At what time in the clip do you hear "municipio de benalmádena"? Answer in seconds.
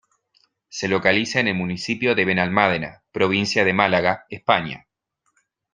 1.53-3.03